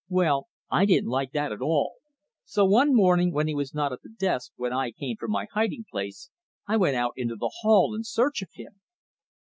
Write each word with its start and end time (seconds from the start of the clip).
Well, 0.09 0.47
I 0.71 0.85
didn't 0.87 1.11
like 1.11 1.31
that 1.33 1.51
at 1.51 1.61
all, 1.61 1.97
so 2.43 2.65
one 2.65 2.95
morning 2.95 3.31
when 3.31 3.47
he 3.47 3.53
was 3.53 3.75
not 3.75 3.91
at 3.93 4.01
the 4.01 4.09
desk 4.09 4.51
when 4.55 4.73
I 4.73 4.89
came 4.89 5.15
from 5.15 5.29
my 5.29 5.45
hiding 5.53 5.85
place, 5.91 6.31
I 6.67 6.75
went 6.75 6.95
out 6.95 7.13
into 7.15 7.35
the 7.35 7.53
hall 7.61 7.93
in 7.93 8.03
search 8.03 8.41
of 8.41 8.49
him. 8.55 8.81